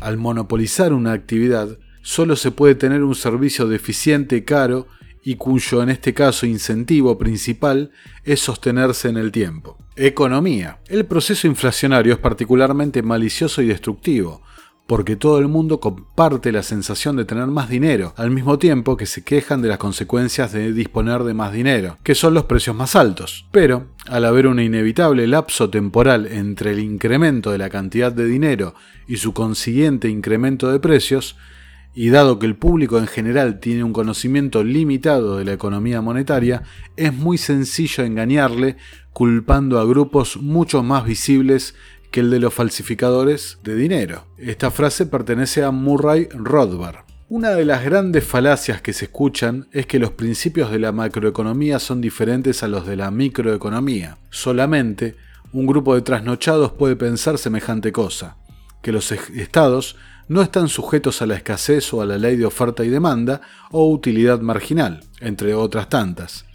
al 0.00 0.16
monopolizar 0.16 0.92
una 0.92 1.12
actividad, 1.12 1.78
solo 2.02 2.36
se 2.36 2.52
puede 2.52 2.74
tener 2.74 3.02
un 3.02 3.14
servicio 3.14 3.66
deficiente, 3.66 4.44
caro 4.44 4.86
y 5.22 5.36
cuyo 5.36 5.82
en 5.82 5.90
este 5.90 6.14
caso 6.14 6.46
incentivo 6.46 7.18
principal 7.18 7.90
es 8.24 8.40
sostenerse 8.40 9.08
en 9.08 9.16
el 9.16 9.32
tiempo. 9.32 9.78
Economía. 9.96 10.78
El 10.88 11.04
proceso 11.06 11.46
inflacionario 11.46 12.14
es 12.14 12.18
particularmente 12.18 13.02
malicioso 13.02 13.60
y 13.60 13.66
destructivo, 13.66 14.42
porque 14.90 15.14
todo 15.14 15.38
el 15.38 15.46
mundo 15.46 15.78
comparte 15.78 16.50
la 16.50 16.64
sensación 16.64 17.14
de 17.14 17.24
tener 17.24 17.46
más 17.46 17.68
dinero, 17.68 18.12
al 18.16 18.32
mismo 18.32 18.58
tiempo 18.58 18.96
que 18.96 19.06
se 19.06 19.22
quejan 19.22 19.62
de 19.62 19.68
las 19.68 19.78
consecuencias 19.78 20.52
de 20.52 20.72
disponer 20.72 21.22
de 21.22 21.32
más 21.32 21.52
dinero, 21.52 21.96
que 22.02 22.16
son 22.16 22.34
los 22.34 22.46
precios 22.46 22.74
más 22.74 22.96
altos. 22.96 23.46
Pero, 23.52 23.86
al 24.08 24.24
haber 24.24 24.48
un 24.48 24.58
inevitable 24.58 25.28
lapso 25.28 25.70
temporal 25.70 26.26
entre 26.26 26.72
el 26.72 26.80
incremento 26.80 27.52
de 27.52 27.58
la 27.58 27.70
cantidad 27.70 28.10
de 28.10 28.24
dinero 28.26 28.74
y 29.06 29.18
su 29.18 29.32
consiguiente 29.32 30.08
incremento 30.08 30.72
de 30.72 30.80
precios, 30.80 31.36
y 31.94 32.10
dado 32.10 32.38
que 32.38 32.46
el 32.46 32.56
público 32.56 32.98
en 32.98 33.06
general 33.06 33.60
tiene 33.60 33.84
un 33.84 33.92
conocimiento 33.92 34.62
limitado 34.62 35.36
de 35.36 35.44
la 35.44 35.52
economía 35.52 36.00
monetaria, 36.00 36.62
es 36.96 37.12
muy 37.12 37.38
sencillo 37.38 38.04
engañarle 38.04 38.76
culpando 39.12 39.78
a 39.78 39.84
grupos 39.84 40.36
mucho 40.36 40.82
más 40.82 41.04
visibles 41.04 41.74
que 42.10 42.20
el 42.20 42.30
de 42.30 42.40
los 42.40 42.54
falsificadores 42.54 43.58
de 43.62 43.74
dinero. 43.74 44.26
Esta 44.38 44.70
frase 44.70 45.06
pertenece 45.06 45.62
a 45.62 45.70
Murray 45.70 46.28
Rothbard. 46.32 47.04
Una 47.28 47.50
de 47.50 47.64
las 47.64 47.84
grandes 47.84 48.24
falacias 48.24 48.82
que 48.82 48.92
se 48.92 49.04
escuchan 49.04 49.68
es 49.70 49.86
que 49.86 50.00
los 50.00 50.10
principios 50.10 50.72
de 50.72 50.80
la 50.80 50.90
macroeconomía 50.90 51.78
son 51.78 52.00
diferentes 52.00 52.64
a 52.64 52.68
los 52.68 52.86
de 52.86 52.96
la 52.96 53.12
microeconomía. 53.12 54.18
Solamente 54.30 55.14
un 55.52 55.66
grupo 55.66 55.94
de 55.94 56.02
trasnochados 56.02 56.72
puede 56.72 56.96
pensar 56.96 57.38
semejante 57.38 57.92
cosa, 57.92 58.36
que 58.82 58.90
los 58.90 59.12
estados 59.12 59.96
no 60.30 60.42
están 60.42 60.68
sujetos 60.68 61.22
a 61.22 61.26
la 61.26 61.34
escasez 61.34 61.92
o 61.92 62.02
a 62.02 62.06
la 62.06 62.16
ley 62.16 62.36
de 62.36 62.46
oferta 62.46 62.84
y 62.84 62.88
demanda 62.88 63.40
o 63.72 63.90
utilidad 63.90 64.40
marginal, 64.40 65.00
entre 65.18 65.54
otras 65.54 65.88
tantas, 65.88 66.46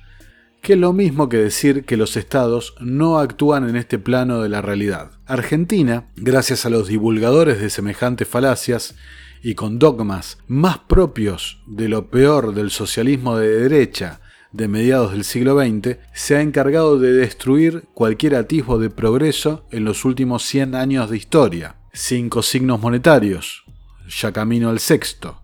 que 0.62 0.74
es 0.74 0.80
lo 0.80 0.94
mismo 0.94 1.28
que 1.28 1.36
decir 1.36 1.84
que 1.84 1.98
los 1.98 2.16
estados 2.16 2.74
no 2.80 3.20
actúan 3.20 3.68
en 3.68 3.76
este 3.76 4.00
plano 4.00 4.42
de 4.42 4.48
la 4.48 4.62
realidad. 4.62 5.12
Argentina, 5.26 6.08
gracias 6.16 6.66
a 6.66 6.70
los 6.70 6.88
divulgadores 6.88 7.60
de 7.60 7.70
semejantes 7.70 8.30
falacias 8.30 8.96
y 9.44 9.56
con 9.56 9.78
dogmas 9.78 10.38
más 10.48 10.80
propios 10.80 11.62
de 11.68 11.90
lo 11.90 12.10
peor 12.10 12.54
del 12.54 12.72
socialismo 12.72 13.38
de 13.38 13.60
derecha 13.60 14.22
de 14.54 14.70
mediados 14.70 15.12
del 15.12 15.26
siglo 15.26 15.60
XX, 15.60 15.98
se 16.14 16.38
ha 16.38 16.42
encargado 16.42 16.98
de 16.98 17.12
destruir 17.12 17.84
cualquier 17.94 18.36
atisbo 18.36 18.80
de 18.80 18.90
progreso 18.90 19.66
en 19.70 19.84
los 19.84 20.06
últimos 20.06 20.44
100 20.44 20.76
años 20.76 21.10
de 21.10 21.18
historia. 21.18 21.76
Cinco 21.92 22.42
signos 22.42 22.82
monetarios, 22.82 23.65
ya 24.08 24.32
camino 24.32 24.70
al 24.70 24.80
sexto. 24.80 25.42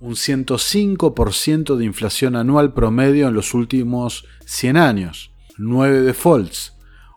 Un 0.00 0.14
105% 0.14 1.76
de 1.76 1.84
inflación 1.84 2.36
anual 2.36 2.74
promedio 2.74 3.28
en 3.28 3.34
los 3.34 3.54
últimos 3.54 4.26
100 4.44 4.76
años. 4.76 5.32
9 5.56 6.02
defaults. 6.02 6.74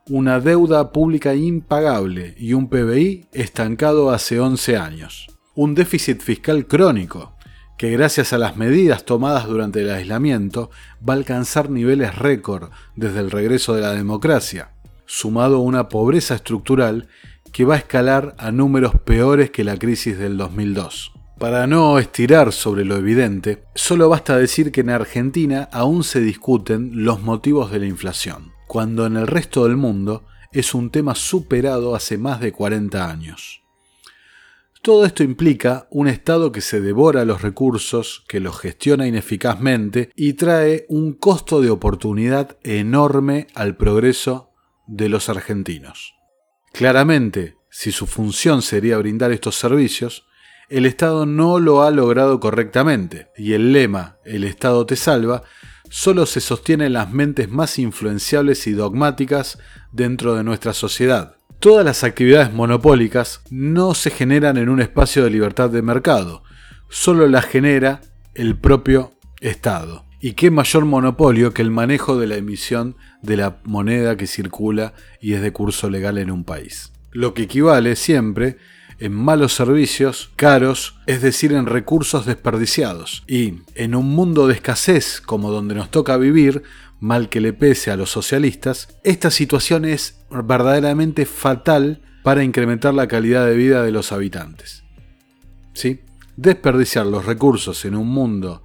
Una 0.09 0.39
deuda 0.39 0.91
pública 0.93 1.35
impagable 1.35 2.35
y 2.37 2.53
un 2.53 2.69
PBI 2.69 3.27
estancado 3.33 4.11
hace 4.11 4.39
11 4.39 4.77
años. 4.77 5.27
Un 5.53 5.75
déficit 5.75 6.21
fiscal 6.21 6.67
crónico, 6.67 7.35
que 7.77 7.91
gracias 7.91 8.33
a 8.33 8.37
las 8.37 8.57
medidas 8.57 9.05
tomadas 9.05 9.47
durante 9.47 9.81
el 9.81 9.89
aislamiento 9.89 10.71
va 11.07 11.13
a 11.13 11.17
alcanzar 11.17 11.69
niveles 11.69 12.15
récord 12.15 12.69
desde 12.95 13.19
el 13.19 13.31
regreso 13.31 13.75
de 13.75 13.81
la 13.81 13.91
democracia, 13.91 14.71
sumado 15.05 15.57
a 15.57 15.61
una 15.61 15.89
pobreza 15.89 16.35
estructural 16.35 17.07
que 17.57 17.65
va 17.65 17.73
a 17.73 17.79
escalar 17.79 18.35
a 18.37 18.51
números 18.51 18.93
peores 19.03 19.49
que 19.49 19.63
la 19.63 19.79
crisis 19.79 20.19
del 20.19 20.37
2002. 20.37 21.11
Para 21.39 21.65
no 21.65 21.97
estirar 21.97 22.53
sobre 22.53 22.85
lo 22.85 22.97
evidente, 22.97 23.63
solo 23.73 24.09
basta 24.09 24.37
decir 24.37 24.71
que 24.71 24.81
en 24.81 24.91
Argentina 24.91 25.67
aún 25.71 26.03
se 26.03 26.21
discuten 26.21 27.03
los 27.03 27.23
motivos 27.23 27.71
de 27.71 27.79
la 27.79 27.87
inflación, 27.87 28.51
cuando 28.67 29.07
en 29.07 29.17
el 29.17 29.25
resto 29.25 29.63
del 29.63 29.75
mundo 29.75 30.23
es 30.51 30.75
un 30.75 30.91
tema 30.91 31.15
superado 31.15 31.95
hace 31.95 32.19
más 32.19 32.41
de 32.41 32.51
40 32.51 33.09
años. 33.09 33.63
Todo 34.83 35.03
esto 35.03 35.23
implica 35.23 35.87
un 35.89 36.07
Estado 36.07 36.51
que 36.51 36.61
se 36.61 36.79
devora 36.79 37.25
los 37.25 37.41
recursos, 37.41 38.23
que 38.27 38.39
los 38.39 38.59
gestiona 38.59 39.07
ineficazmente 39.07 40.11
y 40.15 40.33
trae 40.33 40.85
un 40.89 41.13
costo 41.13 41.59
de 41.59 41.71
oportunidad 41.71 42.55
enorme 42.61 43.47
al 43.55 43.77
progreso 43.77 44.51
de 44.85 45.09
los 45.09 45.27
argentinos. 45.27 46.16
Claramente, 46.73 47.57
si 47.69 47.91
su 47.91 48.07
función 48.07 48.61
sería 48.61 48.97
brindar 48.97 49.31
estos 49.31 49.55
servicios, 49.55 50.25
el 50.69 50.85
Estado 50.85 51.25
no 51.25 51.59
lo 51.59 51.83
ha 51.83 51.91
logrado 51.91 52.39
correctamente, 52.39 53.29
y 53.37 53.53
el 53.53 53.71
lema 53.71 54.17
El 54.25 54.43
Estado 54.43 54.85
te 54.85 54.95
salva 54.95 55.43
solo 55.89 56.25
se 56.25 56.41
sostiene 56.41 56.87
en 56.87 56.93
las 56.93 57.11
mentes 57.11 57.49
más 57.49 57.79
influenciables 57.79 58.67
y 58.67 58.73
dogmáticas 58.73 59.57
dentro 59.91 60.35
de 60.35 60.43
nuestra 60.43 60.73
sociedad. 60.73 61.37
Todas 61.59 61.85
las 61.85 62.03
actividades 62.03 62.53
monopólicas 62.53 63.41
no 63.49 63.93
se 63.93 64.11
generan 64.11 64.57
en 64.57 64.69
un 64.69 64.81
espacio 64.81 65.23
de 65.23 65.29
libertad 65.29 65.69
de 65.69 65.81
mercado, 65.81 66.43
solo 66.89 67.27
las 67.27 67.45
genera 67.45 68.01
el 68.35 68.59
propio 68.59 69.13
Estado. 69.39 70.06
¿Y 70.19 70.33
qué 70.33 70.49
mayor 70.49 70.85
monopolio 70.85 71.53
que 71.53 71.61
el 71.61 71.69
manejo 71.69 72.17
de 72.17 72.25
la 72.25 72.37
emisión 72.37 72.95
de 73.21 73.37
la 73.37 73.59
moneda 73.63 74.17
que 74.17 74.25
circula 74.25 74.93
y 75.21 75.33
es 75.33 75.41
de 75.41 75.53
curso 75.53 75.91
legal 75.91 76.17
en 76.17 76.31
un 76.31 76.43
país? 76.43 76.91
Lo 77.11 77.35
que 77.35 77.43
equivale 77.43 77.95
siempre 77.95 78.57
en 78.99 79.13
malos 79.13 79.53
servicios 79.53 80.31
caros, 80.35 80.99
es 81.05 81.21
decir, 81.21 81.53
en 81.53 81.67
recursos 81.67 82.25
desperdiciados. 82.25 83.23
Y 83.27 83.59
en 83.75 83.93
un 83.93 84.09
mundo 84.09 84.47
de 84.47 84.55
escasez 84.55 85.21
como 85.21 85.51
donde 85.51 85.75
nos 85.75 85.91
toca 85.91 86.17
vivir, 86.17 86.63
mal 86.99 87.29
que 87.29 87.39
le 87.39 87.53
pese 87.53 87.91
a 87.91 87.95
los 87.95 88.09
socialistas, 88.09 88.97
esta 89.03 89.29
situación 89.29 89.85
es 89.85 90.25
verdaderamente 90.31 91.27
fatal 91.27 92.01
para 92.23 92.43
incrementar 92.43 92.95
la 92.95 93.07
calidad 93.07 93.45
de 93.45 93.55
vida 93.55 93.83
de 93.83 93.91
los 93.91 94.11
habitantes. 94.11 94.83
¿Sí? 95.73 96.01
Desperdiciar 96.37 97.05
los 97.05 97.25
recursos 97.25 97.85
en 97.85 97.95
un 97.95 98.07
mundo 98.07 98.63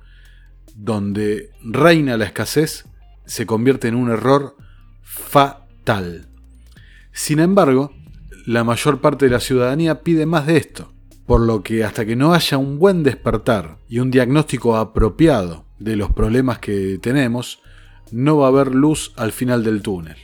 donde 0.74 1.50
reina 1.62 2.16
la 2.16 2.26
escasez 2.26 2.86
se 3.24 3.46
convierte 3.46 3.88
en 3.88 3.94
un 3.94 4.10
error 4.10 4.56
fatal. 5.02 6.28
Sin 7.12 7.38
embargo, 7.38 7.92
la 8.46 8.64
mayor 8.64 9.00
parte 9.00 9.26
de 9.26 9.30
la 9.30 9.40
ciudadanía 9.40 10.02
pide 10.02 10.26
más 10.26 10.46
de 10.46 10.56
esto, 10.56 10.92
por 11.26 11.40
lo 11.40 11.62
que 11.62 11.84
hasta 11.84 12.04
que 12.04 12.16
no 12.16 12.34
haya 12.34 12.58
un 12.58 12.78
buen 12.78 13.02
despertar 13.02 13.78
y 13.88 14.00
un 14.00 14.10
diagnóstico 14.10 14.76
apropiado 14.76 15.66
de 15.78 15.96
los 15.96 16.12
problemas 16.12 16.58
que 16.58 16.98
tenemos, 17.00 17.60
no 18.10 18.38
va 18.38 18.46
a 18.46 18.48
haber 18.48 18.74
luz 18.74 19.12
al 19.16 19.32
final 19.32 19.64
del 19.64 19.82
túnel. 19.82 20.16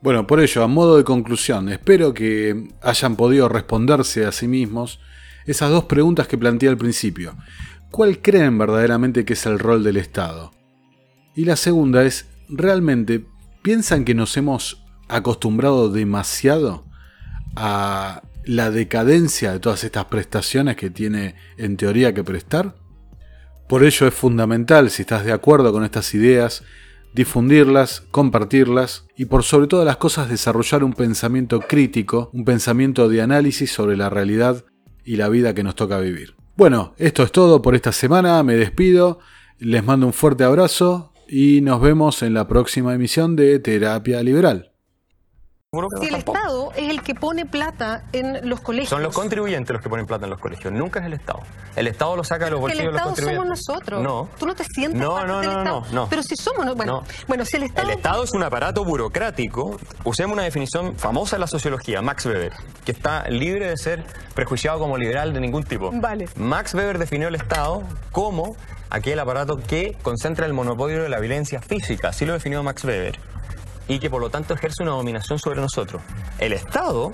Bueno, 0.00 0.26
por 0.26 0.40
ello, 0.40 0.64
a 0.64 0.66
modo 0.66 0.96
de 0.96 1.04
conclusión, 1.04 1.68
espero 1.68 2.12
que 2.12 2.68
hayan 2.82 3.14
podido 3.14 3.48
responderse 3.48 4.26
a 4.26 4.32
sí 4.32 4.48
mismos 4.48 4.98
esas 5.46 5.70
dos 5.70 5.84
preguntas 5.84 6.26
que 6.26 6.38
planteé 6.38 6.68
al 6.68 6.76
principio. 6.76 7.36
¿Cuál 7.92 8.22
creen 8.22 8.56
verdaderamente 8.56 9.26
que 9.26 9.34
es 9.34 9.44
el 9.44 9.58
rol 9.58 9.84
del 9.84 9.98
Estado? 9.98 10.50
Y 11.36 11.44
la 11.44 11.56
segunda 11.56 12.04
es, 12.04 12.26
¿realmente 12.48 13.26
piensan 13.60 14.06
que 14.06 14.14
nos 14.14 14.34
hemos 14.38 14.82
acostumbrado 15.08 15.90
demasiado 15.90 16.86
a 17.54 18.22
la 18.46 18.70
decadencia 18.70 19.52
de 19.52 19.60
todas 19.60 19.84
estas 19.84 20.06
prestaciones 20.06 20.76
que 20.76 20.88
tiene 20.88 21.34
en 21.58 21.76
teoría 21.76 22.14
que 22.14 22.24
prestar? 22.24 22.76
Por 23.68 23.84
ello 23.84 24.06
es 24.06 24.14
fundamental, 24.14 24.88
si 24.88 25.02
estás 25.02 25.26
de 25.26 25.32
acuerdo 25.32 25.70
con 25.70 25.84
estas 25.84 26.14
ideas, 26.14 26.64
difundirlas, 27.12 28.04
compartirlas 28.10 29.04
y 29.18 29.26
por 29.26 29.42
sobre 29.42 29.66
todas 29.66 29.84
las 29.84 29.98
cosas 29.98 30.30
desarrollar 30.30 30.82
un 30.82 30.94
pensamiento 30.94 31.60
crítico, 31.60 32.30
un 32.32 32.46
pensamiento 32.46 33.10
de 33.10 33.20
análisis 33.20 33.70
sobre 33.70 33.98
la 33.98 34.08
realidad 34.08 34.64
y 35.04 35.16
la 35.16 35.28
vida 35.28 35.52
que 35.52 35.62
nos 35.62 35.74
toca 35.74 35.98
vivir. 35.98 36.41
Bueno, 36.54 36.94
esto 36.98 37.22
es 37.22 37.32
todo 37.32 37.62
por 37.62 37.74
esta 37.74 37.92
semana, 37.92 38.42
me 38.42 38.54
despido, 38.56 39.20
les 39.58 39.82
mando 39.82 40.06
un 40.06 40.12
fuerte 40.12 40.44
abrazo 40.44 41.12
y 41.26 41.62
nos 41.62 41.80
vemos 41.80 42.22
en 42.22 42.34
la 42.34 42.46
próxima 42.46 42.94
emisión 42.94 43.36
de 43.36 43.58
Terapia 43.58 44.22
Liberal. 44.22 44.71
Si 46.02 46.06
el 46.06 46.16
Estado 46.16 46.70
es 46.76 46.90
el 46.90 47.02
que 47.02 47.14
pone 47.14 47.46
plata 47.46 48.02
en 48.12 48.46
los 48.46 48.60
colegios. 48.60 48.90
Son 48.90 49.02
los 49.02 49.14
contribuyentes 49.14 49.72
los 49.72 49.82
que 49.82 49.88
ponen 49.88 50.04
plata 50.04 50.26
en 50.26 50.30
los 50.30 50.38
colegios, 50.38 50.70
nunca 50.70 51.00
es 51.00 51.06
el 51.06 51.14
Estado. 51.14 51.40
El 51.76 51.86
Estado 51.86 52.14
lo 52.14 52.24
saca 52.24 52.44
de 52.44 52.50
los 52.50 52.60
bolsillos 52.60 52.88
de 52.88 52.92
los 52.92 53.00
contribuyentes. 53.00 53.46
El 53.46 53.52
Estado 53.54 53.76
somos 53.78 53.98
nosotros. 53.98 54.02
No. 54.02 54.28
Tú 54.38 54.44
no 54.44 54.54
te 54.54 54.64
sientes 54.64 55.00
no, 55.00 55.14
parte 55.14 55.28
no, 55.28 55.40
del 55.40 55.50
no, 55.50 55.58
Estado. 55.60 55.80
no, 55.80 55.92
no. 55.92 56.08
Pero 56.10 56.22
si 56.22 56.36
somos, 56.36 56.76
bueno, 56.76 57.04
bueno, 57.26 57.46
si 57.46 57.56
el 57.56 57.62
Estado... 57.62 57.88
El 57.88 57.96
Estado 57.96 58.22
es 58.22 58.32
un 58.34 58.42
aparato 58.42 58.84
burocrático. 58.84 59.78
Usemos 60.04 60.34
una 60.34 60.42
definición 60.42 60.94
famosa 60.96 61.36
de 61.36 61.40
la 61.40 61.46
sociología, 61.46 62.02
Max 62.02 62.26
Weber, 62.26 62.52
que 62.84 62.92
está 62.92 63.26
libre 63.30 63.70
de 63.70 63.78
ser 63.78 64.04
prejuiciado 64.34 64.78
como 64.78 64.98
liberal 64.98 65.32
de 65.32 65.40
ningún 65.40 65.64
tipo. 65.64 65.90
Vale. 65.90 66.28
Max 66.36 66.74
Weber 66.74 66.98
definió 66.98 67.28
el 67.28 67.34
Estado 67.34 67.82
como 68.10 68.56
aquel 68.90 69.18
aparato 69.18 69.56
que 69.56 69.96
concentra 70.02 70.44
el 70.44 70.52
monopolio 70.52 71.02
de 71.02 71.08
la 71.08 71.18
violencia 71.18 71.62
física. 71.62 72.08
Así 72.08 72.26
lo 72.26 72.34
definió 72.34 72.62
Max 72.62 72.84
Weber 72.84 73.31
y 73.92 73.98
que 73.98 74.08
por 74.08 74.20
lo 74.20 74.30
tanto 74.30 74.54
ejerce 74.54 74.82
una 74.82 74.92
dominación 74.92 75.38
sobre 75.38 75.60
nosotros. 75.60 76.00
El 76.38 76.54
Estado 76.54 77.12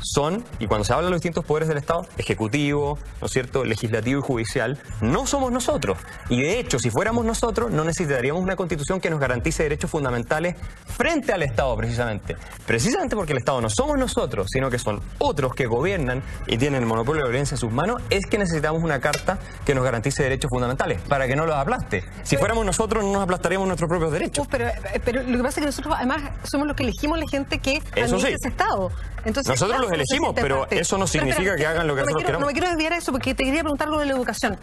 son, 0.00 0.44
y 0.58 0.66
cuando 0.66 0.84
se 0.84 0.92
habla 0.92 1.06
de 1.06 1.10
los 1.10 1.20
distintos 1.20 1.44
poderes 1.44 1.68
del 1.68 1.78
Estado, 1.78 2.06
ejecutivo, 2.16 2.98
¿no 3.20 3.26
es 3.26 3.32
cierto?, 3.32 3.64
legislativo 3.64 4.20
y 4.20 4.22
judicial, 4.22 4.78
no 5.00 5.26
somos 5.26 5.52
nosotros. 5.52 5.98
Y 6.28 6.42
de 6.42 6.58
hecho, 6.58 6.78
si 6.78 6.90
fuéramos 6.90 7.24
nosotros, 7.24 7.70
no 7.70 7.84
necesitaríamos 7.84 8.42
una 8.42 8.56
constitución 8.56 9.00
que 9.00 9.10
nos 9.10 9.20
garantice 9.20 9.62
derechos 9.62 9.90
fundamentales 9.90 10.56
frente 10.86 11.32
al 11.32 11.42
Estado, 11.42 11.76
precisamente. 11.76 12.36
Precisamente 12.66 13.16
porque 13.16 13.32
el 13.32 13.38
Estado 13.38 13.60
no 13.60 13.70
somos 13.70 13.98
nosotros, 13.98 14.48
sino 14.50 14.70
que 14.70 14.78
son 14.78 15.00
otros 15.18 15.54
que 15.54 15.66
gobiernan 15.66 16.22
y 16.46 16.58
tienen 16.58 16.82
el 16.82 16.88
monopolio 16.88 17.22
de 17.22 17.28
la 17.28 17.30
violencia 17.30 17.54
en 17.54 17.58
sus 17.58 17.72
manos, 17.72 18.02
es 18.10 18.26
que 18.26 18.38
necesitamos 18.38 18.82
una 18.82 19.00
carta 19.00 19.38
que 19.64 19.74
nos 19.74 19.84
garantice 19.84 20.22
derechos 20.22 20.50
fundamentales, 20.50 21.00
para 21.02 21.26
que 21.26 21.36
no 21.36 21.46
los 21.46 21.56
aplaste. 21.56 22.04
Si 22.22 22.36
fuéramos 22.36 22.64
nosotros, 22.64 23.04
no 23.04 23.12
nos 23.12 23.22
aplastaríamos 23.22 23.66
nuestros 23.66 23.88
propios 23.88 24.12
derechos. 24.12 24.46
Uf, 24.46 24.48
pero, 24.50 24.70
pero 25.04 25.22
lo 25.22 25.36
que 25.36 25.42
pasa 25.42 25.48
es 25.48 25.54
que 25.60 25.66
nosotros 25.66 25.94
además 25.96 26.22
somos 26.44 26.66
los 26.66 26.76
que 26.76 26.84
elegimos 26.84 27.18
la 27.18 27.26
gente 27.28 27.58
que 27.58 27.82
administra 27.96 28.30
sí. 28.30 28.36
ese 28.38 28.48
Estado. 28.48 28.90
Entonces, 29.24 29.50
Nosotros 29.50 29.76
claro, 29.78 29.87
los 29.90 29.98
no 29.98 30.02
elegimos, 30.04 30.34
pero 30.34 30.60
parte. 30.60 30.80
eso 30.80 30.98
no 30.98 31.06
significa 31.06 31.56
que 31.56 31.66
hagan 31.66 31.86
lo 31.86 31.94
que 31.94 32.00
no 32.02 32.06
nosotros 32.06 32.24
quiero- 32.24 32.38
No 32.40 32.46
queramos. 32.46 32.46
me 32.46 32.52
quiero 32.52 32.68
desviar 32.68 32.92
a 32.92 32.96
eso 32.98 33.12
porque 33.12 33.34
te 33.34 33.44
quería 33.44 33.60
preguntar 33.60 33.88
algo 33.88 34.00
de 34.00 34.06
la 34.06 34.12
educación. 34.12 34.58